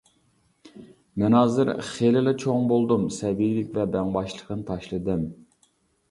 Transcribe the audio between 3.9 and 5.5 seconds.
بەڭباشلىقنى تاشلىدىم.